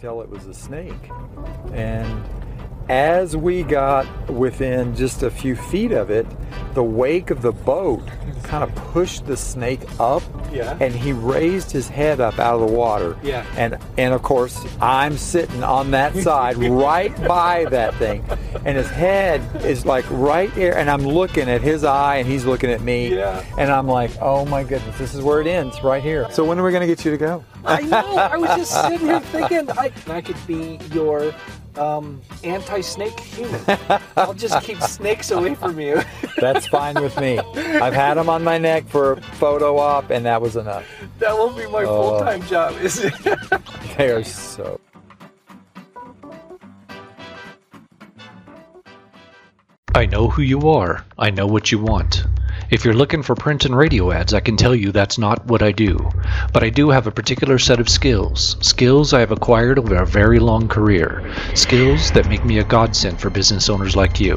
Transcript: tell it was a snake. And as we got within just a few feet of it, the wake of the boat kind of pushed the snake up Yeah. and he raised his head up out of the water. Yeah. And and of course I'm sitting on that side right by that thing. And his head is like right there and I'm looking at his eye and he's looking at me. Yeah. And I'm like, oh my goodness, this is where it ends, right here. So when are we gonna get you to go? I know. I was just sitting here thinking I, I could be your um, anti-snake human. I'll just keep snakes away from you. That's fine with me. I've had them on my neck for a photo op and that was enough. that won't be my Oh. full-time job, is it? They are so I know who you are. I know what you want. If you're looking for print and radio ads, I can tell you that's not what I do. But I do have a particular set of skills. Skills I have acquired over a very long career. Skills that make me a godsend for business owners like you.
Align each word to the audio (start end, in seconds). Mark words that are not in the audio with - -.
tell 0.00 0.20
it 0.20 0.28
was 0.28 0.46
a 0.46 0.54
snake. 0.54 1.10
And 1.72 2.24
as 2.88 3.36
we 3.36 3.62
got 3.62 4.06
within 4.30 4.94
just 4.94 5.22
a 5.22 5.30
few 5.30 5.56
feet 5.56 5.92
of 5.92 6.10
it, 6.10 6.26
the 6.76 6.82
wake 6.84 7.30
of 7.30 7.40
the 7.40 7.52
boat 7.52 8.02
kind 8.42 8.62
of 8.62 8.72
pushed 8.92 9.24
the 9.26 9.34
snake 9.36 9.80
up 9.98 10.22
Yeah. 10.52 10.76
and 10.78 10.94
he 10.94 11.12
raised 11.14 11.70
his 11.72 11.88
head 11.88 12.20
up 12.20 12.38
out 12.38 12.60
of 12.60 12.68
the 12.68 12.76
water. 12.76 13.16
Yeah. 13.22 13.46
And 13.56 13.78
and 13.96 14.12
of 14.12 14.22
course 14.22 14.62
I'm 14.78 15.16
sitting 15.16 15.64
on 15.64 15.90
that 15.92 16.14
side 16.18 16.56
right 16.86 17.16
by 17.26 17.64
that 17.70 17.94
thing. 17.94 18.22
And 18.66 18.76
his 18.76 18.90
head 18.90 19.40
is 19.64 19.86
like 19.86 20.04
right 20.10 20.54
there 20.54 20.76
and 20.76 20.90
I'm 20.90 21.00
looking 21.00 21.48
at 21.48 21.62
his 21.62 21.82
eye 21.82 22.16
and 22.16 22.28
he's 22.28 22.44
looking 22.44 22.70
at 22.70 22.82
me. 22.82 23.14
Yeah. 23.16 23.42
And 23.56 23.72
I'm 23.72 23.88
like, 23.88 24.10
oh 24.20 24.44
my 24.44 24.62
goodness, 24.62 24.98
this 24.98 25.14
is 25.14 25.22
where 25.22 25.40
it 25.40 25.46
ends, 25.46 25.82
right 25.82 26.02
here. 26.02 26.30
So 26.30 26.44
when 26.44 26.58
are 26.58 26.62
we 26.64 26.72
gonna 26.72 26.86
get 26.86 27.06
you 27.06 27.10
to 27.10 27.16
go? 27.16 27.42
I 27.64 27.80
know. 27.80 28.16
I 28.16 28.36
was 28.36 28.50
just 28.50 28.82
sitting 28.82 29.00
here 29.06 29.20
thinking 29.20 29.70
I, 29.70 29.90
I 30.08 30.20
could 30.20 30.36
be 30.46 30.78
your 30.92 31.34
um, 31.76 32.20
anti-snake 32.44 33.18
human. 33.20 33.60
I'll 34.16 34.32
just 34.34 34.62
keep 34.62 34.80
snakes 34.82 35.30
away 35.30 35.54
from 35.54 35.78
you. 35.80 36.00
That's 36.38 36.66
fine 36.66 37.00
with 37.00 37.18
me. 37.20 37.38
I've 37.38 37.94
had 37.94 38.14
them 38.14 38.28
on 38.28 38.44
my 38.44 38.58
neck 38.58 38.86
for 38.88 39.12
a 39.12 39.20
photo 39.20 39.78
op 39.78 40.10
and 40.10 40.24
that 40.26 40.40
was 40.40 40.56
enough. 40.56 40.84
that 41.18 41.32
won't 41.34 41.56
be 41.56 41.66
my 41.66 41.84
Oh. 41.84 42.18
full-time 42.18 42.42
job, 42.46 42.74
is 42.80 42.98
it? 43.04 43.14
They 43.96 44.10
are 44.10 44.22
so 44.24 44.78
I 49.94 50.04
know 50.04 50.28
who 50.28 50.42
you 50.42 50.68
are. 50.68 51.04
I 51.18 51.30
know 51.30 51.46
what 51.46 51.72
you 51.72 51.78
want. 51.78 52.24
If 52.70 52.84
you're 52.84 52.92
looking 52.94 53.22
for 53.22 53.34
print 53.34 53.64
and 53.64 53.74
radio 53.76 54.10
ads, 54.12 54.34
I 54.34 54.40
can 54.40 54.56
tell 54.56 54.74
you 54.74 54.92
that's 54.92 55.16
not 55.18 55.46
what 55.46 55.62
I 55.62 55.72
do. 55.72 56.10
But 56.52 56.62
I 56.64 56.68
do 56.68 56.90
have 56.90 57.06
a 57.06 57.10
particular 57.12 57.58
set 57.58 57.80
of 57.80 57.88
skills. 57.88 58.56
Skills 58.60 59.14
I 59.14 59.20
have 59.20 59.30
acquired 59.32 59.78
over 59.78 59.94
a 59.96 60.04
very 60.06 60.38
long 60.38 60.68
career. 60.68 61.32
Skills 61.54 62.10
that 62.12 62.28
make 62.28 62.44
me 62.44 62.58
a 62.58 62.64
godsend 62.64 63.20
for 63.20 63.30
business 63.30 63.70
owners 63.70 63.96
like 63.96 64.20
you. 64.20 64.36